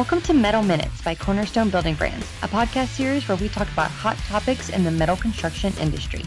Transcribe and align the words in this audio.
Welcome 0.00 0.22
to 0.22 0.32
Metal 0.32 0.62
Minutes 0.62 1.02
by 1.02 1.14
Cornerstone 1.14 1.68
Building 1.68 1.94
Brands, 1.94 2.26
a 2.42 2.48
podcast 2.48 2.86
series 2.86 3.28
where 3.28 3.36
we 3.36 3.50
talk 3.50 3.70
about 3.70 3.90
hot 3.90 4.16
topics 4.16 4.70
in 4.70 4.82
the 4.82 4.90
metal 4.90 5.14
construction 5.14 5.74
industry. 5.78 6.22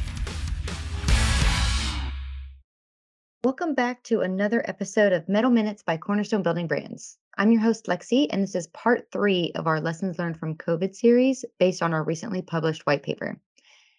Welcome 3.43 3.73
back 3.73 4.03
to 4.03 4.21
another 4.21 4.61
episode 4.69 5.11
of 5.11 5.27
Metal 5.27 5.49
Minutes 5.49 5.81
by 5.81 5.97
Cornerstone 5.97 6.43
Building 6.43 6.67
Brands. 6.67 7.17
I'm 7.35 7.51
your 7.51 7.61
host, 7.61 7.87
Lexi, 7.87 8.27
and 8.29 8.43
this 8.43 8.53
is 8.53 8.67
part 8.67 9.07
three 9.11 9.51
of 9.55 9.65
our 9.65 9.81
Lessons 9.81 10.19
Learned 10.19 10.37
from 10.37 10.55
COVID 10.55 10.93
series 10.93 11.43
based 11.57 11.81
on 11.81 11.95
our 11.95 12.03
recently 12.03 12.43
published 12.43 12.85
white 12.85 13.01
paper. 13.01 13.39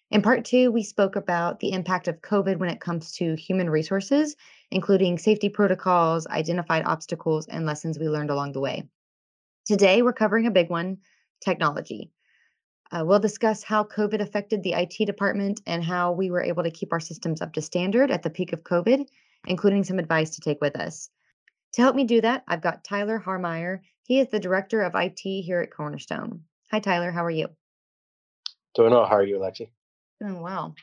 In 0.09 0.21
part 0.21 0.45
two, 0.45 0.71
we 0.71 0.83
spoke 0.83 1.17
about 1.17 1.59
the 1.59 1.73
impact 1.73 2.07
of 2.07 2.21
COVID 2.21 2.59
when 2.59 2.69
it 2.69 2.79
comes 2.79 3.11
to 3.17 3.35
human 3.35 3.69
resources, 3.69 4.37
including 4.71 5.17
safety 5.17 5.49
protocols, 5.49 6.27
identified 6.27 6.85
obstacles, 6.85 7.47
and 7.47 7.65
lessons 7.65 7.99
we 7.99 8.07
learned 8.07 8.29
along 8.29 8.53
the 8.53 8.61
way. 8.61 8.87
Today, 9.65 10.03
we're 10.03 10.13
covering 10.13 10.45
a 10.45 10.51
big 10.51 10.69
one 10.69 10.97
technology. 11.43 12.11
Uh, 12.91 13.03
we'll 13.03 13.19
discuss 13.19 13.63
how 13.63 13.83
COVID 13.83 14.21
affected 14.21 14.61
the 14.61 14.73
IT 14.73 15.05
department 15.07 15.59
and 15.65 15.83
how 15.83 16.11
we 16.11 16.29
were 16.29 16.43
able 16.43 16.61
to 16.61 16.69
keep 16.69 16.93
our 16.93 16.99
systems 16.99 17.41
up 17.41 17.53
to 17.53 17.61
standard 17.63 18.11
at 18.11 18.21
the 18.21 18.29
peak 18.29 18.53
of 18.53 18.63
COVID, 18.63 19.07
including 19.47 19.83
some 19.83 19.97
advice 19.97 20.35
to 20.35 20.41
take 20.41 20.61
with 20.61 20.75
us. 20.75 21.09
To 21.73 21.81
help 21.81 21.95
me 21.95 22.03
do 22.03 22.21
that, 22.21 22.43
I've 22.47 22.61
got 22.61 22.83
Tyler 22.83 23.19
Harmeyer. 23.19 23.79
He 24.03 24.19
is 24.19 24.27
the 24.29 24.39
director 24.39 24.83
of 24.83 24.93
IT 24.93 25.19
here 25.19 25.61
at 25.61 25.71
Cornerstone. 25.71 26.41
Hi, 26.71 26.79
Tyler. 26.79 27.11
How 27.11 27.25
are 27.25 27.31
you? 27.31 27.47
Doing 28.75 28.91
well. 28.91 29.07
How 29.07 29.15
are 29.15 29.25
you, 29.25 29.39
Alexi? 29.39 29.69
Doing 30.21 30.41
well. 30.41 30.75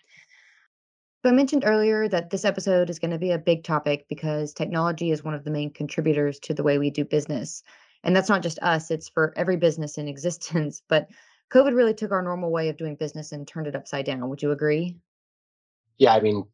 So 1.24 1.30
I 1.30 1.32
mentioned 1.32 1.62
earlier 1.64 2.08
that 2.08 2.30
this 2.30 2.44
episode 2.44 2.90
is 2.90 2.98
going 2.98 3.12
to 3.12 3.18
be 3.18 3.30
a 3.30 3.38
big 3.38 3.62
topic 3.62 4.06
because 4.08 4.52
technology 4.52 5.12
is 5.12 5.22
one 5.22 5.34
of 5.34 5.44
the 5.44 5.52
main 5.52 5.72
contributors 5.72 6.40
to 6.40 6.54
the 6.54 6.64
way 6.64 6.78
we 6.78 6.90
do 6.90 7.04
business. 7.04 7.62
And 8.04 8.14
that's 8.14 8.28
not 8.28 8.42
just 8.42 8.58
us, 8.60 8.90
it's 8.90 9.08
for 9.08 9.32
every 9.36 9.56
business 9.56 9.98
in 9.98 10.08
existence. 10.14 10.82
But 10.88 11.08
COVID 11.52 11.74
really 11.74 11.94
took 11.94 12.12
our 12.12 12.22
normal 12.22 12.50
way 12.50 12.68
of 12.68 12.76
doing 12.76 12.96
business 12.96 13.32
and 13.32 13.46
turned 13.46 13.66
it 13.66 13.76
upside 13.76 14.06
down. 14.06 14.28
Would 14.28 14.42
you 14.42 14.52
agree? 14.52 14.96
Yeah, 15.98 16.14
I 16.14 16.20
mean, 16.20 16.44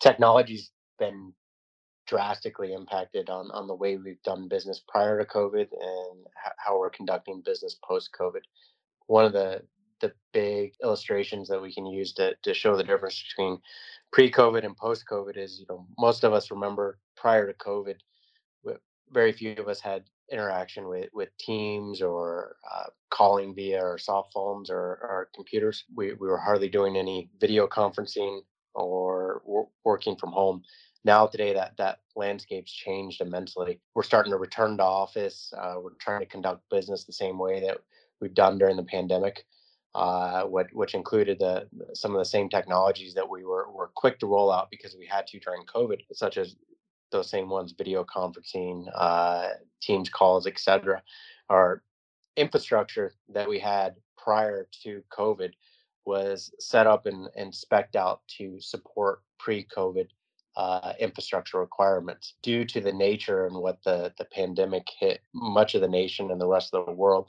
technology's 0.00 0.70
been 0.98 1.32
drastically 2.06 2.74
impacted 2.74 3.30
on 3.30 3.50
on 3.52 3.66
the 3.66 3.74
way 3.74 3.96
we've 3.96 4.22
done 4.22 4.46
business 4.46 4.82
prior 4.86 5.18
to 5.18 5.24
COVID 5.24 5.68
and 5.72 6.26
how 6.58 6.78
we're 6.78 6.90
conducting 6.90 7.42
business 7.44 7.78
post 7.82 8.10
COVID. 8.18 8.42
One 9.06 9.24
of 9.24 9.32
the 9.32 9.62
the 10.00 10.12
big 10.32 10.74
illustrations 10.82 11.48
that 11.48 11.62
we 11.62 11.72
can 11.72 11.86
use 11.86 12.12
to 12.14 12.34
to 12.42 12.52
show 12.52 12.76
the 12.76 12.84
difference 12.84 13.22
between 13.22 13.58
pre-COVID 14.12 14.64
and 14.64 14.76
post-COVID 14.76 15.36
is, 15.36 15.58
you 15.58 15.66
know, 15.68 15.86
most 15.98 16.24
of 16.24 16.32
us 16.32 16.50
remember 16.50 16.98
prior 17.16 17.50
to 17.50 17.58
COVID, 17.58 17.96
very 19.12 19.32
few 19.32 19.52
of 19.52 19.68
us 19.68 19.80
had 19.80 20.04
interaction 20.32 20.88
with 20.88 21.10
with 21.12 21.28
teams 21.38 22.00
or 22.00 22.56
uh, 22.72 22.86
calling 23.10 23.54
via 23.54 23.78
our 23.78 23.98
soft 23.98 24.32
phones 24.32 24.70
or 24.70 24.98
our 25.02 25.28
computers. 25.34 25.84
We, 25.94 26.14
we 26.14 26.28
were 26.28 26.38
hardly 26.38 26.68
doing 26.68 26.96
any 26.96 27.30
video 27.40 27.66
conferencing 27.66 28.40
or 28.74 29.42
wor- 29.44 29.68
working 29.84 30.16
from 30.16 30.32
home. 30.32 30.62
Now 31.04 31.26
today 31.26 31.52
that 31.52 31.76
that 31.76 31.98
landscape's 32.16 32.72
changed 32.72 33.20
immensely. 33.20 33.80
We're 33.94 34.02
starting 34.02 34.32
to 34.32 34.38
return 34.38 34.78
to 34.78 34.84
office. 34.84 35.52
Uh, 35.56 35.74
we're 35.82 35.94
trying 36.00 36.20
to 36.20 36.26
conduct 36.26 36.62
business 36.70 37.04
the 37.04 37.12
same 37.12 37.38
way 37.38 37.60
that 37.60 37.78
we've 38.20 38.34
done 38.34 38.58
during 38.58 38.76
the 38.76 38.84
pandemic. 38.84 39.44
Uh, 39.94 40.42
what, 40.42 40.66
which 40.72 40.94
included 40.94 41.38
the, 41.38 41.68
some 41.94 42.10
of 42.10 42.18
the 42.18 42.24
same 42.24 42.48
technologies 42.48 43.14
that 43.14 43.30
we 43.30 43.44
were, 43.44 43.70
were 43.70 43.92
quick 43.94 44.18
to 44.18 44.26
roll 44.26 44.50
out 44.50 44.68
because 44.68 44.96
we 44.98 45.06
had 45.06 45.24
to 45.24 45.38
during 45.38 45.62
COVID, 45.72 46.00
such 46.12 46.36
as 46.36 46.56
those 47.10 47.30
same 47.30 47.48
ones, 47.48 47.74
video 47.76 48.04
conferencing, 48.04 48.88
uh, 48.94 49.50
Teams 49.80 50.08
calls, 50.08 50.46
etc. 50.46 51.02
Our 51.48 51.82
infrastructure 52.36 53.12
that 53.32 53.48
we 53.48 53.58
had 53.58 53.96
prior 54.16 54.66
to 54.82 55.02
COVID 55.16 55.52
was 56.06 56.52
set 56.58 56.86
up 56.86 57.06
and, 57.06 57.28
and 57.36 57.52
specced 57.52 57.96
out 57.96 58.20
to 58.38 58.60
support 58.60 59.20
pre-COVID 59.38 60.08
uh, 60.56 60.92
infrastructure 60.98 61.58
requirements. 61.58 62.34
Due 62.42 62.64
to 62.64 62.80
the 62.80 62.92
nature 62.92 63.46
and 63.46 63.56
what 63.56 63.82
the, 63.84 64.12
the 64.18 64.24
pandemic 64.26 64.86
hit 64.98 65.20
much 65.34 65.74
of 65.74 65.80
the 65.80 65.88
nation 65.88 66.30
and 66.30 66.40
the 66.40 66.46
rest 66.46 66.74
of 66.74 66.86
the 66.86 66.92
world, 66.92 67.28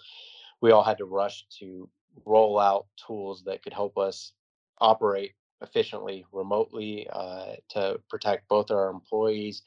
we 0.62 0.72
all 0.72 0.84
had 0.84 0.98
to 0.98 1.06
rush 1.06 1.46
to 1.60 1.90
roll 2.26 2.60
out 2.60 2.88
tools 3.06 3.44
that 3.46 3.64
could 3.64 3.74
help 3.74 3.98
us 3.98 4.34
operate 4.80 5.34
efficiently 5.62 6.26
remotely 6.32 7.08
uh, 7.12 7.54
to 7.70 8.00
protect 8.10 8.48
both 8.48 8.72
our 8.72 8.90
employees 8.90 9.64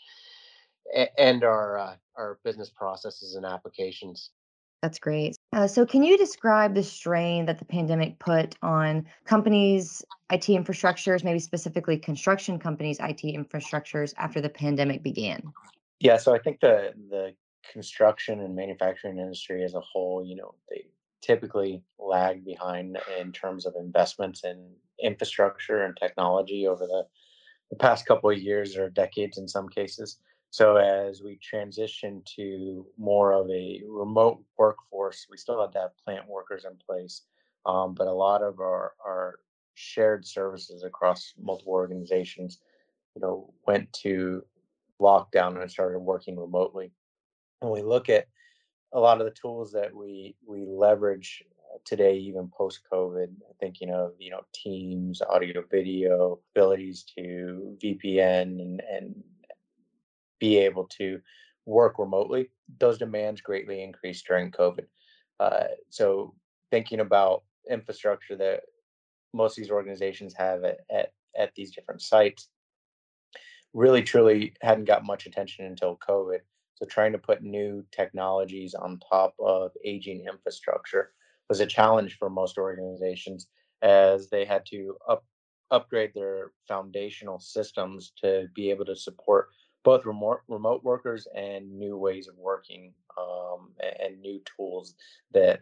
and 1.19 1.45
our 1.45 1.79
uh, 1.79 1.97
our 2.17 2.39
business 2.45 2.71
processes 2.71 3.35
and 3.35 3.45
applications. 3.45 4.31
That's 4.83 4.99
great. 4.99 5.37
Uh, 5.53 5.67
so, 5.67 5.85
can 5.85 6.05
you 6.05 6.17
describe 6.17 6.75
the 6.75 6.85
strain 6.85 7.47
that 7.47 7.59
the 7.59 7.65
pandemic 7.65 8.19
put 8.21 8.55
on 8.63 9.07
companies' 9.25 10.05
IT 10.31 10.45
infrastructures, 10.45 11.25
maybe 11.25 11.41
specifically 11.41 11.99
construction 11.99 12.59
companies' 12.59 12.99
IT 13.01 13.23
infrastructures 13.23 14.15
after 14.19 14.41
the 14.41 14.49
pandemic 14.49 15.03
began? 15.03 15.53
Yeah, 15.99 16.17
so 16.17 16.33
I 16.33 16.39
think 16.39 16.61
the 16.61 16.93
the 17.11 17.35
construction 17.73 18.41
and 18.41 18.55
manufacturing 18.55 19.19
industry 19.19 19.65
as 19.65 19.75
a 19.75 19.81
whole, 19.81 20.25
you 20.25 20.37
know, 20.37 20.55
they 20.71 20.87
typically 21.21 21.83
lag 21.99 22.45
behind 22.45 22.99
in 23.19 23.33
terms 23.33 23.67
of 23.67 23.75
investments 23.79 24.45
in 24.45 24.71
infrastructure 25.03 25.85
and 25.85 25.97
technology 25.97 26.67
over 26.67 26.87
the, 26.87 27.05
the 27.71 27.77
past 27.77 28.07
couple 28.07 28.31
of 28.31 28.39
years 28.39 28.77
or 28.77 28.91
decades 28.91 29.39
in 29.39 29.49
some 29.49 29.69
cases. 29.69 30.19
So 30.51 30.77
as 30.77 31.23
we 31.23 31.39
transition 31.43 32.23
to 32.37 32.87
more 32.97 33.33
of 33.33 33.51
a 33.51 33.83
remote 33.87 34.43
workforce, 34.57 35.27
we 35.31 35.37
still 35.37 35.61
have 35.61 35.73
to 35.73 35.79
have 35.79 35.91
plant 36.05 36.27
workers 36.27 36.65
in 36.65 36.77
place, 36.77 37.23
um, 37.67 37.95
but 37.95 38.07
a 38.07 38.13
lot 38.13 38.43
of 38.43 38.59
our, 38.61 38.93
our 39.05 39.41
shared 39.75 40.27
services 40.27 40.85
across 40.85 41.35
multiple 41.39 41.75
organizations, 41.75 42.61
you 43.15 43.21
know, 43.21 43.53
went 43.67 43.93
to 43.93 44.43
lockdown 45.01 45.61
and 45.61 45.71
started 45.71 45.99
working 45.99 46.39
remotely. 46.39 46.93
When 47.61 47.73
we 47.73 47.83
look 47.83 48.09
at 48.09 48.27
a 48.93 48.99
lot 48.99 49.21
of 49.21 49.27
the 49.27 49.35
tools 49.41 49.73
that 49.73 49.95
we 49.95 50.35
we 50.47 50.65
leverage 50.67 51.43
today, 51.85 52.17
even 52.19 52.49
post 52.49 52.81
COVID, 52.93 53.29
thinking 53.61 53.91
of 53.91 54.13
you 54.19 54.31
know 54.31 54.43
Teams, 54.55 55.23
audio, 55.23 55.63
video, 55.71 56.41
abilities 56.55 57.05
to 57.17 57.77
VPN 57.83 58.43
and, 58.43 58.83
and 58.91 59.15
be 60.39 60.59
able 60.59 60.87
to 60.99 61.21
work 61.67 61.99
remotely. 61.99 62.51
Those 62.79 62.99
demands 62.99 63.41
greatly 63.41 63.83
increased 63.83 64.27
during 64.27 64.51
COVID. 64.51 64.87
Uh, 65.41 65.65
so 65.91 66.35
thinking 66.71 67.01
about 67.01 67.45
infrastructure 67.71 68.37
that 68.37 68.61
most 69.35 69.59
of 69.59 69.63
these 69.63 69.71
organizations 69.71 70.35
have 70.35 70.65
at, 70.65 70.79
at, 70.91 71.13
at 71.39 71.55
these 71.55 71.75
different 71.75 72.03
sites 72.03 72.49
really 73.75 74.03
truly 74.03 74.55
hadn't 74.63 74.87
got 74.87 75.05
much 75.05 75.27
attention 75.27 75.67
until 75.67 75.99
COVID. 76.09 76.39
So 76.77 76.87
trying 76.87 77.13
to 77.13 77.19
put 77.19 77.43
new 77.43 77.85
technologies 77.93 78.75
on 78.75 79.01
top 79.11 79.35
of 79.39 79.73
aging 79.85 80.27
infrastructure 80.27 81.13
was 81.49 81.61
a 81.61 81.67
challenge 81.67 82.17
for 82.19 82.29
most 82.29 82.59
organizations 82.59 83.49
as 83.83 84.29
they 84.29 84.45
had 84.45 84.65
to 84.67 84.97
up, 85.09 85.25
upgrade 85.71 86.13
their 86.15 86.53
foundational 86.67 87.39
systems 87.39 88.13
to 88.23 88.47
be 88.55 88.71
able 88.71 88.85
to 88.85 88.97
support 88.97 89.49
both 89.85 90.05
remote 90.05 90.41
remote 90.49 90.83
workers 90.83 91.27
and 91.35 91.71
new 91.79 91.97
ways 91.97 92.29
of 92.29 92.37
working 92.37 92.93
um, 93.19 93.71
and 94.01 94.21
new 94.21 94.41
tools 94.57 94.95
that 95.33 95.61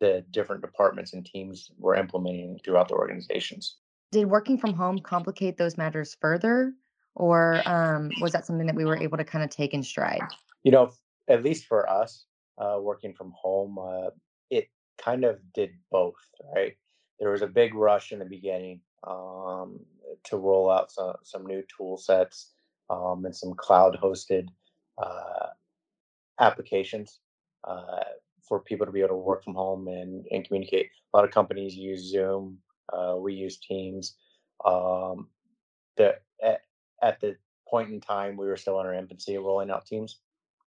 the 0.00 0.24
different 0.30 0.62
departments 0.62 1.12
and 1.12 1.24
teams 1.24 1.70
were 1.78 1.94
implementing 1.94 2.58
throughout 2.64 2.88
the 2.88 2.94
organizations. 2.94 3.76
Did 4.10 4.26
working 4.26 4.58
from 4.58 4.74
home 4.74 4.98
complicate 4.98 5.56
those 5.56 5.78
matters 5.78 6.16
further? 6.20 6.74
or 7.14 7.60
um, 7.66 8.10
was 8.20 8.32
that 8.32 8.46
something 8.46 8.66
that 8.66 8.76
we 8.76 8.84
were 8.84 8.96
able 8.96 9.16
to 9.16 9.24
kind 9.24 9.44
of 9.44 9.50
take 9.50 9.74
in 9.74 9.82
stride? 9.82 10.22
You 10.62 10.72
know, 10.72 10.92
at 11.28 11.42
least 11.42 11.66
for 11.66 11.88
us, 11.88 12.24
uh, 12.58 12.78
working 12.80 13.12
from 13.14 13.32
home, 13.36 13.78
uh, 13.78 14.10
it 14.50 14.68
kind 14.98 15.24
of 15.24 15.38
did 15.54 15.70
both, 15.90 16.16
right? 16.54 16.76
There 17.20 17.30
was 17.30 17.42
a 17.42 17.46
big 17.46 17.74
rush 17.74 18.12
in 18.12 18.18
the 18.18 18.24
beginning 18.24 18.80
um, 19.06 19.80
to 20.24 20.36
roll 20.36 20.70
out 20.70 20.90
some, 20.92 21.14
some 21.22 21.46
new 21.46 21.62
tool 21.76 21.96
sets 21.96 22.52
um, 22.90 23.24
and 23.24 23.34
some 23.34 23.54
cloud 23.54 23.98
hosted 24.02 24.48
uh, 24.98 25.48
applications 26.40 27.20
uh, 27.64 28.04
for 28.42 28.60
people 28.60 28.86
to 28.86 28.92
be 28.92 29.00
able 29.00 29.10
to 29.10 29.16
work 29.16 29.44
from 29.44 29.54
home 29.54 29.88
and, 29.88 30.26
and 30.30 30.44
communicate. 30.46 30.90
A 31.12 31.16
lot 31.16 31.24
of 31.24 31.30
companies 31.30 31.76
use 31.76 32.10
Zoom, 32.10 32.58
uh, 32.92 33.16
we 33.18 33.34
use 33.34 33.58
Teams. 33.58 34.16
Um, 34.64 35.28
the, 35.96 36.16
at 37.02 37.20
the 37.20 37.36
point 37.68 37.90
in 37.90 38.00
time 38.00 38.36
we 38.36 38.46
were 38.46 38.56
still 38.56 38.80
in 38.80 38.86
our 38.86 38.94
infancy 38.94 39.34
of 39.34 39.44
rolling 39.44 39.70
out 39.70 39.86
teams 39.86 40.20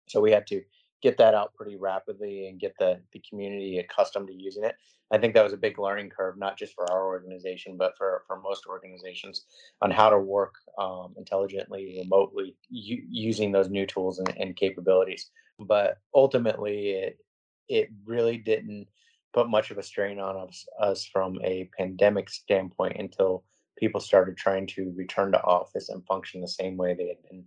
so 0.08 0.22
we 0.22 0.32
had 0.32 0.48
to 0.48 0.62
get 1.04 1.18
that 1.18 1.36
out 1.36 1.54
pretty 1.54 1.76
rapidly 1.76 2.48
and 2.48 2.60
get 2.60 2.74
the, 2.80 3.00
the 3.12 3.22
community 3.30 3.78
accustomed 3.78 4.30
to 4.30 4.34
using 4.34 4.64
it. 4.64 4.76
I 5.12 5.18
think 5.20 5.34
that 5.34 5.44
was 5.44 5.54
a 5.54 5.58
big 5.58 5.78
learning 5.78 6.10
curve 6.10 6.40
not 6.40 6.58
just 6.58 6.74
for 6.74 6.90
our 6.92 7.06
organization 7.06 7.76
but 7.78 7.96
for, 7.98 8.24
for 8.26 8.40
most 8.40 8.66
organizations 8.66 9.46
on 9.82 9.92
how 9.92 10.10
to 10.10 10.18
work 10.18 10.56
um, 10.80 11.14
intelligently 11.18 12.00
remotely 12.02 12.56
u- 12.70 13.04
using 13.10 13.52
those 13.52 13.70
new 13.70 13.86
tools 13.86 14.20
and, 14.20 14.34
and 14.38 14.56
capabilities. 14.56 15.30
But 15.60 15.98
ultimately 16.16 16.92
it, 16.92 17.20
it 17.68 17.90
really 18.06 18.38
didn't 18.38 18.88
put 19.34 19.50
much 19.50 19.72
of 19.72 19.78
a 19.78 19.84
strain 19.84 20.20
on 20.20 20.48
us, 20.48 20.66
us 20.80 21.06
from 21.06 21.38
a 21.44 21.70
pandemic 21.78 22.30
standpoint 22.30 22.96
until 22.98 23.44
people 23.78 24.00
started 24.00 24.38
trying 24.38 24.68
to 24.68 24.94
return 24.96 25.32
to 25.34 25.44
office 25.44 25.90
and 25.90 26.06
function 26.06 26.40
the 26.40 26.48
same 26.48 26.78
way 26.78 26.94
they 26.94 27.10
had 27.10 27.22
been 27.30 27.44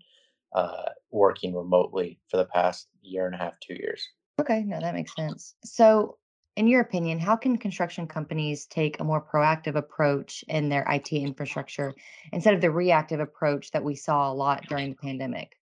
uh, 0.57 0.91
working 1.11 1.55
remotely 1.55 2.19
for 2.29 2.39
the 2.39 2.47
past 2.47 2.89
year 3.03 3.27
and 3.27 3.35
a 3.35 3.39
half, 3.39 3.61
two 3.61 3.75
years. 3.75 4.03
Okay, 4.41 4.65
no, 4.65 4.81
that 4.81 4.95
makes 4.95 5.15
sense. 5.15 5.55
So, 5.65 6.17
in 6.57 6.67
your 6.67 6.81
opinion, 6.81 7.19
how 7.19 7.37
can 7.37 7.59
construction 7.59 8.07
companies 8.07 8.65
take 8.67 8.99
a 8.99 9.05
more 9.05 9.23
proactive 9.23 9.77
approach 9.77 10.43
in 10.49 10.71
their 10.71 10.87
IT 10.89 11.13
infrastructure 11.13 11.95
instead 12.33 12.55
of 12.55 12.63
the 12.63 12.71
reactive 12.71 13.21
approach 13.21 13.71
that 13.73 13.85
we 13.85 13.95
saw 13.95 14.33
a 14.33 14.35
lot 14.35 14.65
during 14.67 14.91
the 14.91 14.97
pandemic? 14.97 15.59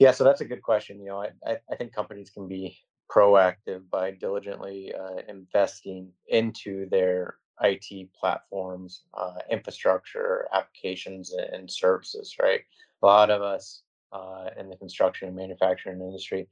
Yeah, 0.00 0.10
so 0.10 0.24
that's 0.24 0.40
a 0.40 0.44
good 0.44 0.62
question. 0.62 0.98
You 0.98 1.06
know, 1.06 1.26
I, 1.46 1.56
I, 1.70 1.76
think 1.76 1.94
companies 1.94 2.30
can 2.30 2.48
be 2.48 2.76
proactive 3.08 3.88
by 3.90 4.10
diligently 4.10 4.92
uh, 4.92 5.22
investing 5.28 6.10
into 6.26 6.88
their 6.88 7.36
IT 7.62 8.08
platforms, 8.18 9.02
uh, 9.14 9.34
infrastructure, 9.50 10.48
applications, 10.52 11.32
and 11.52 11.70
services, 11.70 12.34
right? 12.42 12.62
A 13.04 13.06
lot 13.06 13.30
of 13.30 13.42
us 13.42 13.82
uh, 14.12 14.48
in 14.58 14.70
the 14.70 14.76
construction 14.76 15.28
and 15.28 15.36
manufacturing 15.36 16.00
industry 16.00 16.48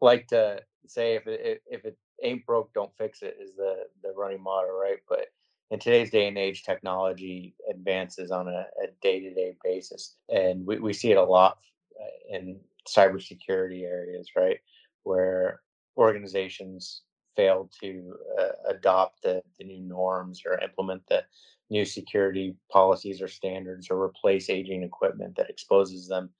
like 0.00 0.26
to 0.28 0.60
say 0.88 1.14
if 1.14 1.28
it, 1.28 1.62
if 1.66 1.84
it 1.84 1.96
ain't 2.24 2.44
broke, 2.44 2.72
don't 2.72 2.96
fix 2.98 3.22
it 3.22 3.36
is 3.40 3.54
the, 3.56 3.84
the 4.02 4.12
running 4.16 4.42
motto, 4.42 4.68
right? 4.68 4.98
But 5.08 5.26
in 5.70 5.78
today's 5.78 6.10
day 6.10 6.26
and 6.26 6.36
age, 6.36 6.64
technology 6.64 7.54
advances 7.70 8.32
on 8.32 8.48
a, 8.48 8.66
a 8.82 8.88
day-to-day 9.00 9.56
basis, 9.62 10.16
and 10.28 10.66
we, 10.66 10.80
we 10.80 10.92
see 10.92 11.12
it 11.12 11.18
a 11.18 11.22
lot 11.22 11.58
uh, 12.00 12.36
in 12.36 12.58
cybersecurity 12.88 13.84
areas, 13.84 14.30
right? 14.36 14.58
Where 15.04 15.60
organizations 15.96 17.02
fail 17.36 17.70
to 17.80 18.16
uh, 18.40 18.70
adopt 18.70 19.22
the, 19.22 19.40
the 19.58 19.64
new 19.64 19.80
norms 19.80 20.42
or 20.44 20.58
implement 20.60 21.02
the 21.08 21.22
new 21.70 21.84
security 21.84 22.56
policies 22.70 23.20
or 23.20 23.28
standards 23.28 23.88
or 23.90 24.02
replace 24.02 24.48
aging 24.50 24.82
equipment 24.82 25.36
that 25.36 25.50
exposes 25.50 26.08
them 26.08 26.30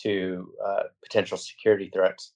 to 0.00 0.52
uh, 0.64 0.82
potential 1.02 1.38
security 1.38 1.90
threats. 1.92 2.32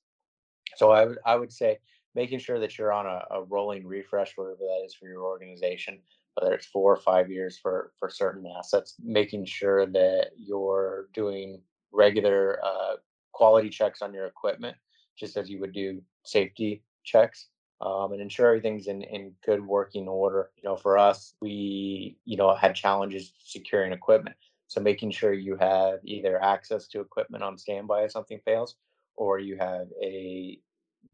So 0.77 0.91
I 0.91 1.07
would 1.07 1.19
I 1.27 1.37
would 1.37 1.53
say 1.53 1.79
making 2.15 2.39
sure 2.39 2.59
that 2.61 2.79
you're 2.79 2.93
on 2.93 3.07
a, 3.07 3.23
a 3.31 3.43
rolling 3.43 3.87
refresh, 3.87 4.37
whatever 4.37 4.57
that 4.61 4.83
is 4.85 4.95
for 4.95 5.09
your 5.09 5.23
organization, 5.23 5.99
whether 6.35 6.55
it's 6.55 6.67
four 6.67 6.93
or 6.93 7.01
five 7.01 7.31
years 7.31 7.59
for 7.59 7.93
for 7.99 8.09
certain 8.09 8.45
assets, 8.59 8.95
making 9.03 9.45
sure 9.45 9.87
that 9.87 10.31
you're 10.37 11.09
doing 11.15 11.61
regular 11.93 12.61
uh, 12.65 12.95
quality 13.33 13.69
checks 13.69 14.03
on 14.03 14.15
your 14.15 14.27
equipment, 14.27 14.77
just 15.19 15.37
as 15.37 15.49
you 15.49 15.61
would 15.61 15.73
do 15.73 16.01
safety 16.25 16.83
checks. 17.05 17.49
Um, 17.81 18.13
and 18.13 18.21
ensure 18.21 18.49
everything's 18.49 18.89
in, 18.89 19.03
in 19.03 19.35
good 19.47 19.65
working 19.65 20.09
order. 20.09 20.51
You 20.57 20.69
know, 20.69 20.77
for 20.77 20.99
us, 20.99 21.35
we, 21.41 22.17
you 22.25 22.37
know, 22.37 22.53
had 22.55 22.75
challenges 22.75 23.33
securing 23.39 23.93
equipment. 23.93 24.35
So 24.67 24.81
making 24.81 25.13
sure 25.13 25.33
you 25.33 25.57
have 25.57 26.01
either 26.05 26.43
access 26.43 26.89
to 26.89 27.01
equipment 27.01 27.45
on 27.45 27.57
standby 27.57 28.03
if 28.03 28.13
something 28.13 28.41
fails, 28.45 28.77
or 29.17 29.39
you 29.39 29.57
have 29.59 29.87
a 30.03 30.59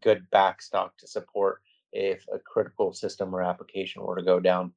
good 0.03 0.27
backstock 0.33 0.91
to 0.99 1.07
support 1.07 1.61
if 1.93 2.25
a 2.33 2.39
critical 2.39 2.93
system 2.93 3.35
or 3.35 3.43
application 3.43 4.03
were 4.03 4.17
to 4.17 4.23
go 4.23 4.41
down, 4.41 4.73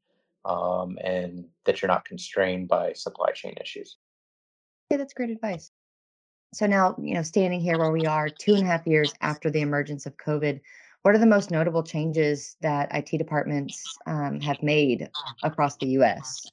um, 0.45 0.97
and 1.03 1.45
that 1.65 1.81
you're 1.81 1.87
not 1.87 2.05
constrained 2.05 2.67
by 2.67 2.93
supply 2.93 3.31
chain 3.31 3.55
issues. 3.59 3.97
Yeah, 4.91 4.97
that's 4.97 5.13
great 5.13 5.31
advice. 5.31 5.71
So 6.53 6.65
now, 6.65 6.95
you 7.01 7.13
know, 7.13 7.23
standing 7.23 7.59
here 7.59 7.77
where 7.77 7.91
we 7.91 8.05
are 8.05 8.29
two 8.29 8.53
and 8.53 8.63
a 8.63 8.67
half 8.67 8.87
years 8.87 9.13
after 9.21 9.49
the 9.49 9.61
emergence 9.61 10.05
of 10.05 10.15
COVID, 10.17 10.61
what 11.03 11.15
are 11.15 11.19
the 11.19 11.25
most 11.25 11.51
notable 11.51 11.83
changes 11.83 12.55
that 12.61 12.89
IT 12.93 13.17
departments 13.17 13.97
um, 14.05 14.39
have 14.41 14.61
made 14.61 15.09
across 15.43 15.77
the 15.77 15.87
US? 15.99 16.45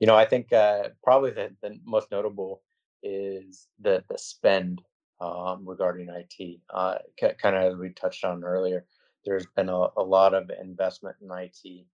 You 0.00 0.06
know, 0.06 0.16
I 0.16 0.24
think 0.24 0.52
uh, 0.52 0.88
probably 1.02 1.30
the, 1.30 1.54
the 1.62 1.78
most 1.84 2.10
notable 2.10 2.62
is 3.02 3.68
the 3.80 4.04
the 4.08 4.18
spend 4.18 4.82
um, 5.20 5.62
regarding 5.64 6.08
IT. 6.08 6.60
Uh, 6.70 6.96
kind 7.18 7.56
of 7.56 7.72
as 7.72 7.78
we 7.78 7.90
touched 7.90 8.24
on 8.24 8.44
earlier, 8.44 8.84
there's 9.24 9.46
been 9.56 9.68
a, 9.68 9.86
a 9.96 10.02
lot 10.02 10.34
of 10.34 10.50
investment 10.60 11.16
in 11.22 11.30
IT 11.30 11.86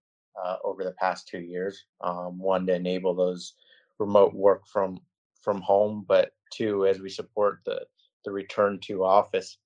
uh, 0.43 0.55
over 0.63 0.83
the 0.83 0.93
past 0.93 1.27
two 1.27 1.39
years. 1.39 1.85
Um, 2.01 2.39
one 2.39 2.65
to 2.67 2.73
enable 2.73 3.13
those 3.13 3.53
remote 3.99 4.33
work 4.33 4.67
from 4.67 4.99
from 5.41 5.61
home, 5.61 6.05
but 6.07 6.31
two 6.51 6.85
as 6.87 6.99
we 6.99 7.09
support 7.09 7.59
the 7.65 7.85
the 8.25 8.31
return 8.31 8.79
to 8.81 9.03
office 9.03 9.57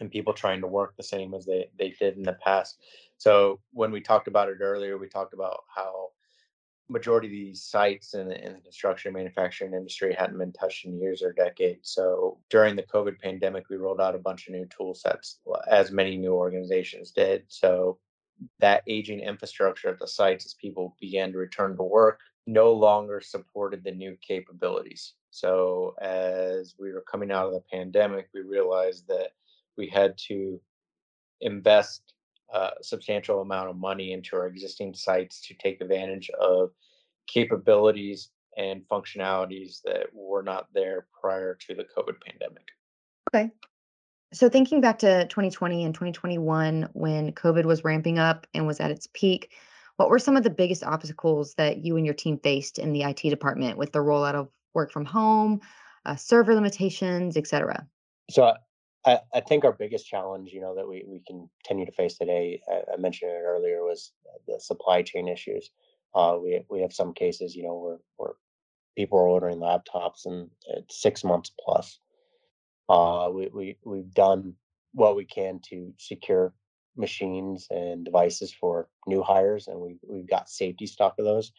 and 0.00 0.10
people 0.10 0.32
trying 0.32 0.60
to 0.60 0.66
work 0.66 0.96
the 0.96 1.02
same 1.02 1.34
as 1.34 1.46
they 1.46 1.70
they 1.78 1.94
did 2.00 2.16
in 2.16 2.22
the 2.22 2.34
past. 2.34 2.78
So 3.18 3.60
when 3.72 3.92
we 3.92 4.00
talked 4.00 4.28
about 4.28 4.48
it 4.48 4.58
earlier, 4.60 4.98
we 4.98 5.08
talked 5.08 5.34
about 5.34 5.64
how 5.74 6.10
majority 6.90 7.28
of 7.28 7.32
these 7.32 7.62
sites 7.62 8.14
in 8.14 8.28
the, 8.28 8.44
in 8.44 8.54
the 8.54 8.60
construction 8.60 9.12
manufacturing 9.12 9.74
industry 9.74 10.12
hadn't 10.12 10.38
been 10.38 10.52
touched 10.52 10.84
in 10.84 10.98
years 10.98 11.22
or 11.22 11.32
decades. 11.32 11.90
So 11.90 12.38
during 12.50 12.74
the 12.74 12.82
COVID 12.82 13.20
pandemic, 13.20 13.68
we 13.70 13.76
rolled 13.76 14.00
out 14.00 14.16
a 14.16 14.18
bunch 14.18 14.48
of 14.48 14.54
new 14.54 14.66
tool 14.66 14.94
sets, 14.94 15.38
as 15.68 15.92
many 15.92 16.16
new 16.16 16.34
organizations 16.34 17.12
did. 17.12 17.44
So 17.46 17.98
that 18.58 18.82
aging 18.86 19.20
infrastructure 19.20 19.88
at 19.88 19.98
the 20.00 20.08
sites, 20.08 20.46
as 20.46 20.54
people 20.54 20.96
began 21.00 21.30
to 21.32 21.38
return 21.38 21.76
to 21.76 21.82
work, 21.82 22.20
no 22.46 22.72
longer 22.72 23.20
supported 23.20 23.84
the 23.84 23.92
new 23.92 24.16
capabilities. 24.20 25.14
So 25.30 25.94
as 26.00 26.74
we 26.78 26.92
were 26.92 27.04
coming 27.10 27.30
out 27.30 27.46
of 27.46 27.52
the 27.52 27.62
pandemic, 27.70 28.28
we 28.34 28.40
realized 28.40 29.06
that 29.08 29.30
we 29.80 29.88
had 29.88 30.16
to 30.28 30.60
invest 31.40 32.12
a 32.52 32.70
substantial 32.82 33.40
amount 33.40 33.70
of 33.70 33.76
money 33.76 34.12
into 34.12 34.36
our 34.36 34.46
existing 34.46 34.92
sites 34.94 35.40
to 35.46 35.54
take 35.54 35.80
advantage 35.80 36.30
of 36.38 36.70
capabilities 37.26 38.30
and 38.58 38.82
functionalities 38.92 39.80
that 39.84 40.06
were 40.12 40.42
not 40.42 40.66
there 40.74 41.06
prior 41.18 41.56
to 41.66 41.74
the 41.74 41.86
COVID 41.96 42.16
pandemic. 42.26 42.66
Okay. 43.32 43.50
So 44.34 44.50
thinking 44.50 44.82
back 44.82 44.98
to 44.98 45.26
2020 45.28 45.84
and 45.84 45.94
2021 45.94 46.90
when 46.92 47.32
COVID 47.32 47.64
was 47.64 47.82
ramping 47.82 48.18
up 48.18 48.46
and 48.52 48.66
was 48.66 48.80
at 48.80 48.90
its 48.90 49.08
peak, 49.14 49.52
what 49.96 50.10
were 50.10 50.18
some 50.18 50.36
of 50.36 50.42
the 50.42 50.50
biggest 50.50 50.84
obstacles 50.84 51.54
that 51.54 51.84
you 51.84 51.96
and 51.96 52.04
your 52.04 52.14
team 52.14 52.38
faced 52.38 52.78
in 52.78 52.92
the 52.92 53.02
IT 53.02 53.22
department 53.22 53.78
with 53.78 53.92
the 53.92 53.98
rollout 54.00 54.34
of 54.34 54.48
work 54.74 54.92
from 54.92 55.04
home, 55.04 55.60
uh, 56.04 56.16
server 56.16 56.54
limitations, 56.54 57.36
et 57.36 57.46
cetera? 57.46 57.86
So 58.30 58.54
I, 59.06 59.20
I 59.32 59.40
think 59.40 59.64
our 59.64 59.72
biggest 59.72 60.06
challenge, 60.06 60.52
you 60.52 60.60
know, 60.60 60.74
that 60.74 60.86
we, 60.86 61.04
we 61.06 61.22
continue 61.26 61.86
to 61.86 61.92
face 61.92 62.18
today, 62.18 62.60
I, 62.70 62.94
I 62.94 62.96
mentioned 62.98 63.30
it 63.30 63.42
earlier, 63.42 63.82
was 63.82 64.12
the 64.46 64.60
supply 64.60 65.02
chain 65.02 65.28
issues. 65.28 65.70
Uh, 66.14 66.36
we 66.42 66.62
we 66.68 66.80
have 66.80 66.92
some 66.92 67.14
cases, 67.14 67.54
you 67.54 67.62
know, 67.62 67.74
where 67.74 67.98
where 68.16 68.32
people 68.96 69.18
are 69.18 69.28
ordering 69.28 69.58
laptops 69.58 70.26
and 70.26 70.50
it's 70.68 71.00
six 71.00 71.24
months 71.24 71.52
plus. 71.64 71.98
Uh, 72.88 73.30
we 73.32 73.48
we 73.54 73.76
we've 73.84 74.12
done 74.12 74.54
what 74.92 75.16
we 75.16 75.24
can 75.24 75.60
to 75.70 75.94
secure 75.96 76.52
machines 76.96 77.68
and 77.70 78.04
devices 78.04 78.52
for 78.52 78.88
new 79.06 79.22
hires, 79.22 79.68
and 79.68 79.80
we 79.80 79.96
we've 80.06 80.28
got 80.28 80.50
safety 80.50 80.86
stock 80.86 81.14
of 81.18 81.24
those. 81.24 81.52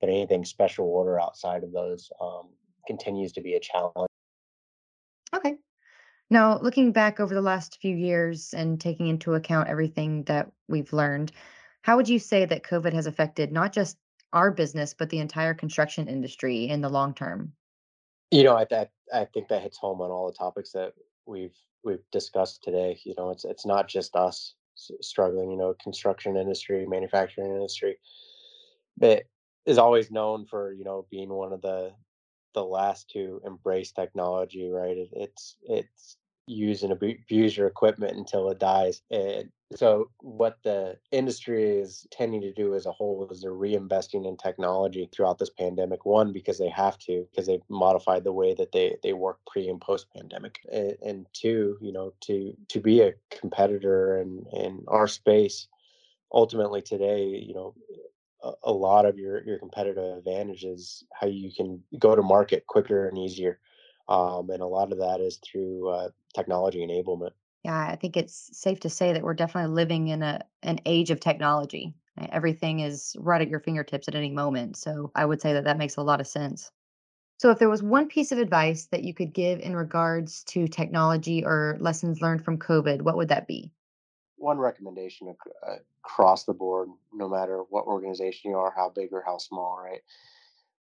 But 0.00 0.10
anything 0.10 0.44
special 0.44 0.86
order 0.86 1.20
outside 1.20 1.64
of 1.64 1.72
those 1.72 2.10
um, 2.20 2.50
continues 2.86 3.32
to 3.32 3.40
be 3.40 3.54
a 3.54 3.60
challenge. 3.60 4.08
Okay. 5.34 5.56
Now, 6.28 6.58
looking 6.58 6.92
back 6.92 7.20
over 7.20 7.34
the 7.34 7.42
last 7.42 7.78
few 7.80 7.94
years 7.94 8.52
and 8.52 8.80
taking 8.80 9.06
into 9.06 9.34
account 9.34 9.68
everything 9.68 10.24
that 10.24 10.50
we've 10.68 10.92
learned, 10.92 11.30
how 11.82 11.96
would 11.96 12.08
you 12.08 12.18
say 12.18 12.44
that 12.44 12.64
COVID 12.64 12.92
has 12.92 13.06
affected 13.06 13.52
not 13.52 13.72
just 13.72 13.96
our 14.32 14.50
business, 14.50 14.92
but 14.92 15.08
the 15.08 15.20
entire 15.20 15.54
construction 15.54 16.08
industry 16.08 16.68
in 16.68 16.80
the 16.80 16.88
long 16.88 17.14
term? 17.14 17.52
You 18.32 18.42
know, 18.42 18.56
I 18.56 18.64
that 18.70 18.90
I 19.14 19.24
think 19.26 19.48
that 19.48 19.62
hits 19.62 19.78
home 19.78 20.00
on 20.00 20.10
all 20.10 20.26
the 20.26 20.36
topics 20.36 20.72
that 20.72 20.94
we've 21.26 21.54
we've 21.84 22.02
discussed 22.10 22.64
today. 22.64 22.98
You 23.04 23.14
know, 23.16 23.30
it's 23.30 23.44
it's 23.44 23.64
not 23.64 23.86
just 23.86 24.16
us 24.16 24.54
struggling. 24.74 25.50
You 25.50 25.56
know, 25.56 25.74
construction 25.80 26.36
industry, 26.36 26.86
manufacturing 26.86 27.52
industry 27.52 27.98
that 28.98 29.24
is 29.64 29.78
always 29.78 30.10
known 30.10 30.44
for 30.46 30.72
you 30.72 30.84
know 30.84 31.06
being 31.08 31.28
one 31.28 31.52
of 31.52 31.62
the 31.62 31.92
the 32.56 32.64
last 32.64 33.10
to 33.10 33.40
embrace 33.44 33.92
technology, 33.92 34.68
right? 34.68 34.96
It, 34.96 35.10
it's 35.12 35.56
it's 35.62 36.16
use 36.48 36.82
and 36.82 36.92
abuse 36.92 37.56
your 37.56 37.66
equipment 37.66 38.16
until 38.16 38.48
it 38.50 38.58
dies. 38.58 39.02
And 39.10 39.50
so, 39.74 40.10
what 40.20 40.58
the 40.62 40.96
industry 41.12 41.78
is 41.78 42.06
tending 42.10 42.40
to 42.40 42.52
do 42.52 42.74
as 42.74 42.86
a 42.86 42.92
whole 42.92 43.28
is 43.30 43.42
they're 43.42 43.50
reinvesting 43.50 44.26
in 44.26 44.36
technology 44.36 45.08
throughout 45.12 45.38
this 45.38 45.50
pandemic. 45.50 46.06
One, 46.06 46.32
because 46.32 46.58
they 46.58 46.68
have 46.68 46.98
to, 47.00 47.26
because 47.30 47.46
they've 47.46 47.68
modified 47.68 48.24
the 48.24 48.32
way 48.32 48.54
that 48.54 48.72
they 48.72 48.96
they 49.02 49.12
work 49.12 49.38
pre 49.46 49.68
and 49.68 49.80
post 49.80 50.06
pandemic. 50.16 50.58
And, 50.72 50.96
and 51.04 51.26
two, 51.32 51.76
you 51.80 51.92
know, 51.92 52.14
to 52.22 52.56
to 52.68 52.80
be 52.80 53.02
a 53.02 53.14
competitor 53.30 54.18
in 54.18 54.46
in 54.52 54.84
our 54.88 55.08
space 55.08 55.68
ultimately 56.32 56.82
today, 56.82 57.24
you 57.24 57.54
know, 57.54 57.74
a, 58.64 58.72
lot 58.72 59.06
of 59.06 59.18
your 59.18 59.42
your 59.44 59.58
competitive 59.58 60.18
advantage 60.18 60.64
is 60.64 61.04
how 61.12 61.26
you 61.26 61.50
can 61.54 61.82
go 61.98 62.14
to 62.14 62.22
market 62.22 62.66
quicker 62.66 63.08
and 63.08 63.18
easier, 63.18 63.60
um, 64.08 64.50
and 64.50 64.62
a 64.62 64.66
lot 64.66 64.92
of 64.92 64.98
that 64.98 65.20
is 65.20 65.38
through 65.38 65.88
uh, 65.88 66.08
technology 66.34 66.86
enablement. 66.86 67.30
Yeah, 67.64 67.88
I 67.88 67.96
think 67.96 68.16
it's 68.16 68.50
safe 68.52 68.80
to 68.80 68.90
say 68.90 69.12
that 69.12 69.22
we're 69.22 69.34
definitely 69.34 69.74
living 69.74 70.08
in 70.08 70.22
a 70.22 70.40
an 70.62 70.80
age 70.86 71.10
of 71.10 71.20
technology. 71.20 71.94
Everything 72.30 72.80
is 72.80 73.14
right 73.18 73.42
at 73.42 73.48
your 73.48 73.60
fingertips 73.60 74.08
at 74.08 74.14
any 74.14 74.30
moment. 74.30 74.76
So 74.76 75.10
I 75.14 75.24
would 75.24 75.40
say 75.40 75.52
that 75.52 75.64
that 75.64 75.78
makes 75.78 75.96
a 75.96 76.02
lot 76.02 76.20
of 76.20 76.26
sense. 76.26 76.70
So 77.38 77.50
if 77.50 77.58
there 77.58 77.68
was 77.68 77.82
one 77.82 78.08
piece 78.08 78.32
of 78.32 78.38
advice 78.38 78.86
that 78.86 79.04
you 79.04 79.12
could 79.12 79.34
give 79.34 79.60
in 79.60 79.76
regards 79.76 80.42
to 80.44 80.68
technology 80.68 81.44
or 81.44 81.76
lessons 81.78 82.22
learned 82.22 82.44
from 82.44 82.58
COVID, 82.58 83.02
what 83.02 83.16
would 83.16 83.28
that 83.28 83.46
be? 83.46 83.72
One 84.46 84.58
recommendation 84.58 85.34
uh, 85.66 85.74
across 86.04 86.44
the 86.44 86.54
board, 86.54 86.88
no 87.12 87.28
matter 87.28 87.64
what 87.68 87.86
organization 87.86 88.52
you 88.52 88.56
are, 88.56 88.72
how 88.76 88.92
big 88.94 89.08
or 89.10 89.20
how 89.26 89.38
small, 89.38 89.76
right? 89.82 90.02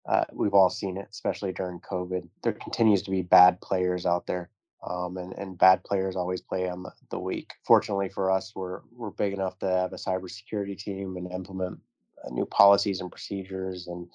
Uh, 0.06 0.24
we've 0.34 0.52
all 0.52 0.68
seen 0.68 0.98
it, 0.98 1.08
especially 1.10 1.50
during 1.50 1.80
COVID. 1.80 2.28
There 2.42 2.52
continues 2.52 3.00
to 3.04 3.10
be 3.10 3.22
bad 3.22 3.62
players 3.62 4.04
out 4.04 4.26
there, 4.26 4.50
um, 4.86 5.16
and 5.16 5.32
and 5.38 5.56
bad 5.56 5.82
players 5.82 6.14
always 6.14 6.42
play 6.42 6.68
on 6.68 6.82
the, 6.82 6.92
the 7.08 7.18
weak. 7.18 7.52
Fortunately 7.64 8.10
for 8.10 8.30
us, 8.30 8.52
we're 8.54 8.80
we're 8.94 9.08
big 9.12 9.32
enough 9.32 9.58
to 9.60 9.66
have 9.66 9.94
a 9.94 9.96
cybersecurity 9.96 10.76
team 10.76 11.16
and 11.16 11.32
implement 11.32 11.80
uh, 12.22 12.28
new 12.28 12.44
policies 12.44 13.00
and 13.00 13.10
procedures 13.10 13.86
and 13.86 14.08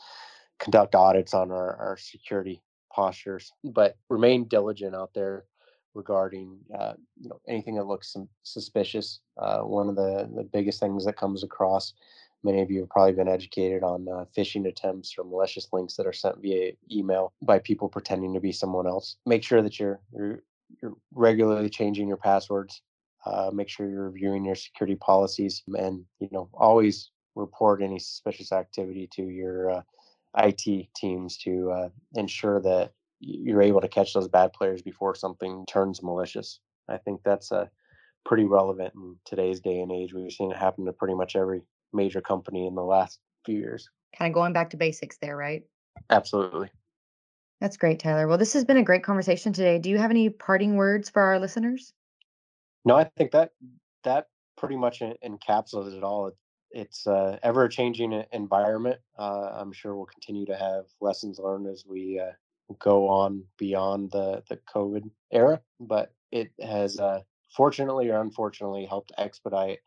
conduct 0.60 0.94
audits 0.94 1.34
on 1.34 1.50
our, 1.50 1.76
our 1.78 1.98
security 1.98 2.62
postures. 2.92 3.52
But 3.64 3.98
remain 4.10 4.48
diligent 4.48 4.94
out 4.94 5.16
there 5.16 5.46
regarding 5.94 6.58
uh, 6.78 6.94
you 7.20 7.30
know 7.30 7.40
anything 7.48 7.76
that 7.76 7.88
looks 7.88 8.16
suspicious. 8.44 9.20
Uh, 9.38 9.60
one 9.60 9.90
of 9.90 9.96
the 9.96 10.30
the 10.36 10.44
biggest 10.44 10.80
things 10.80 11.06
that 11.06 11.18
comes 11.18 11.44
across 11.44 11.94
Many 12.44 12.62
of 12.62 12.72
you 12.72 12.82
have 12.82 12.90
probably 12.90 13.14
been 13.14 13.28
educated 13.28 13.84
on 13.84 14.08
uh, 14.08 14.26
phishing 14.36 14.66
attempts 14.68 15.16
or 15.18 15.26
malicious 15.26 15.68
links 15.74 15.96
that 15.96 16.08
are 16.08 16.14
sent 16.14 16.42
via 16.42 16.72
email 16.90 17.34
by 17.42 17.60
people 17.60 17.90
pretending 17.90 18.34
to 18.34 18.40
be 18.40 18.54
someone 18.54 18.88
else. 18.88 19.18
Make 19.26 19.44
sure 19.44 19.62
that 19.62 19.78
you're 19.80 20.00
you're, 20.14 20.44
you're 20.82 20.96
regularly 21.14 21.70
changing 21.70 22.08
your 22.08 22.18
passwords. 22.18 22.82
Uh, 23.26 23.52
make 23.54 23.68
sure 23.68 23.90
you're 23.90 24.10
reviewing 24.10 24.46
your 24.46 24.56
security 24.56 24.96
policies, 24.96 25.64
and 25.78 26.06
you 26.20 26.30
know 26.32 26.50
always 26.54 27.12
report 27.36 27.82
any 27.82 28.00
suspicious 28.00 28.54
activity 28.54 29.10
to 29.12 29.24
your 29.24 29.72
uh, 29.72 29.82
IT 30.38 30.88
teams 30.96 31.38
to 31.40 31.72
uh, 31.72 31.90
ensure 32.16 32.62
that 32.62 32.94
you're 33.20 33.62
able 33.62 33.82
to 33.82 33.88
catch 33.88 34.14
those 34.14 34.28
bad 34.28 34.54
players 34.54 34.82
before 34.82 35.16
something 35.16 35.66
turns 35.68 36.02
malicious. 36.02 36.60
I 36.88 36.98
think 36.98 37.22
that's 37.24 37.52
a 37.52 37.70
pretty 38.26 38.46
relevant 38.46 38.94
in 38.96 39.16
today's 39.26 39.60
day 39.60 39.80
and 39.80 39.92
age. 39.92 40.14
We've 40.14 40.32
seen 40.32 40.52
it 40.52 40.58
happen 40.58 40.86
to 40.86 40.94
pretty 40.94 41.16
much 41.16 41.36
every 41.36 41.62
major 41.94 42.22
company 42.22 42.68
in 42.68 42.76
the 42.76 42.84
last 42.84 43.20
few 43.46 43.58
years. 43.58 43.90
Kind 44.18 44.32
of 44.32 44.34
going 44.36 44.54
back 44.54 44.72
to 44.72 44.78
basics 44.78 45.18
there, 45.18 45.38
right? 45.38 45.64
Absolutely. 46.10 46.70
That's 47.62 47.78
great, 47.78 48.00
Tyler. 48.00 48.28
Well, 48.28 48.38
this 48.38 48.54
has 48.54 48.64
been 48.64 48.78
a 48.78 48.84
great 48.84 49.04
conversation 49.04 49.52
today. 49.52 49.80
Do 49.80 49.90
you 49.90 49.98
have 49.98 50.12
any 50.12 50.30
parting 50.30 50.76
words 50.76 51.10
for 51.10 51.22
our 51.22 51.40
listeners? 51.40 51.94
No, 52.86 52.96
I 52.96 53.04
think 53.04 53.32
that 53.32 53.52
that 54.04 54.28
pretty 54.58 54.78
much 54.78 55.02
encapsulates 55.02 55.98
it 55.98 56.04
all. 56.04 56.32
It's 56.72 57.06
uh, 57.06 57.38
ever 57.44 57.68
changing 57.68 58.24
environment. 58.32 59.00
Uh, 59.18 59.50
I'm 59.54 59.74
sure 59.74 59.96
we'll 59.96 60.06
continue 60.06 60.46
to 60.46 60.56
have 60.56 60.86
lessons 61.02 61.40
learned 61.40 61.68
as 61.68 61.84
we 61.86 62.20
uh, 62.20 62.32
go 62.80 63.08
on 63.10 63.44
beyond 63.58 64.12
the 64.12 64.44
the 64.50 64.60
COVID 64.74 65.10
era, 65.32 65.62
but 65.80 66.14
it 66.32 66.52
has 66.62 67.00
uh, 67.00 67.22
fortunately 67.56 68.10
or 68.10 68.22
unfortunately 68.22 68.86
helped 68.86 69.12
expedite 69.18 69.80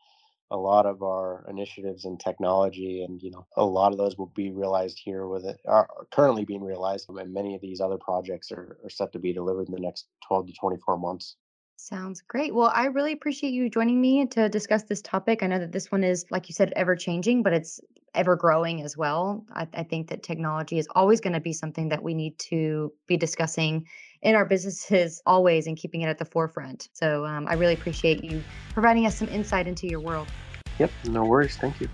a 0.50 0.56
lot 0.56 0.84
of 0.84 1.02
our 1.02 1.46
initiatives 1.48 2.04
in 2.04 2.18
technology 2.18 3.02
and 3.02 3.22
you 3.22 3.30
know 3.30 3.46
a 3.56 3.64
lot 3.64 3.90
of 3.90 3.98
those 3.98 4.18
will 4.18 4.32
be 4.36 4.50
realized 4.50 5.00
here 5.02 5.26
with 5.26 5.46
it 5.46 5.58
are 5.66 5.88
currently 6.10 6.44
being 6.44 6.62
realized 6.62 7.08
and 7.08 7.32
many 7.32 7.54
of 7.54 7.60
these 7.62 7.80
other 7.80 7.96
projects 7.96 8.52
are, 8.52 8.76
are 8.84 8.90
set 8.90 9.10
to 9.12 9.18
be 9.18 9.32
delivered 9.32 9.66
in 9.68 9.74
the 9.74 9.80
next 9.80 10.08
12 10.28 10.48
to 10.48 10.52
24 10.52 10.98
months 10.98 11.36
Sounds 11.76 12.22
great. 12.22 12.54
Well, 12.54 12.70
I 12.72 12.84
really 12.84 13.10
appreciate 13.10 13.50
you 13.50 13.68
joining 13.68 14.00
me 14.00 14.24
to 14.26 14.48
discuss 14.48 14.84
this 14.84 15.02
topic. 15.02 15.42
I 15.42 15.48
know 15.48 15.58
that 15.58 15.72
this 15.72 15.90
one 15.90 16.04
is, 16.04 16.24
like 16.30 16.48
you 16.48 16.52
said, 16.52 16.72
ever 16.76 16.94
changing, 16.94 17.42
but 17.42 17.52
it's 17.52 17.80
ever 18.14 18.37
growing 18.37 18.83
as 18.83 18.97
well. 18.97 19.45
I, 19.52 19.66
I 19.75 19.83
think 19.83 20.09
that 20.09 20.23
technology 20.23 20.78
is 20.78 20.88
always 20.95 21.21
going 21.21 21.33
to 21.33 21.40
be 21.40 21.52
something 21.52 21.88
that 21.90 22.02
we 22.02 22.14
need 22.14 22.38
to 22.50 22.92
be 23.07 23.16
discussing 23.16 23.87
in 24.21 24.35
our 24.35 24.45
businesses 24.45 25.23
always 25.26 25.66
and 25.66 25.76
keeping 25.76 26.02
it 26.02 26.09
at 26.09 26.19
the 26.19 26.25
forefront. 26.25 26.88
So 26.92 27.25
um, 27.25 27.47
I 27.49 27.54
really 27.54 27.75
appreciate 27.75 28.25
you 28.25 28.42
providing 28.73 29.07
us 29.07 29.19
some 29.19 29.28
insight 29.28 29.66
into 29.66 29.87
your 29.87 30.00
world. 30.00 30.28
yep 30.78 30.90
no 31.09 31.25
worries 31.25 31.57
thank 31.57 31.81
you 31.81 31.88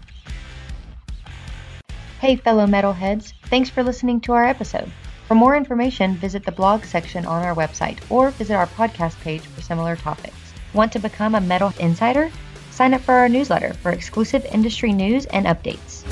Hey, 2.21 2.35
fellow 2.35 2.67
metalheads, 2.67 3.33
thanks 3.43 3.71
for 3.71 3.85
listening 3.85 4.21
to 4.23 4.33
our 4.33 4.45
episode. 4.45 4.91
For 5.29 5.37
more 5.37 5.55
information, 5.55 6.15
visit 6.15 6.45
the 6.45 6.51
blog 6.51 6.83
section 6.83 7.25
on 7.27 7.45
our 7.45 7.55
website 7.55 7.99
or 8.11 8.31
visit 8.31 8.55
our 8.55 8.67
podcast 8.67 9.21
page 9.21 9.43
for 9.43 9.61
similar 9.61 9.95
topics. 9.95 10.35
Want 10.75 10.91
to 10.93 10.99
become 10.99 11.37
a 11.37 11.41
metal 11.41 11.73
insider? 11.79 12.29
Sign 12.79 12.95
up 12.95 13.01
for 13.01 13.15
our 13.15 13.29
newsletter 13.29 13.73
for 13.73 13.91
exclusive 13.91 14.47
industry 14.53 14.93
news 14.93 15.27
and 15.27 15.47
updates. 15.47 16.05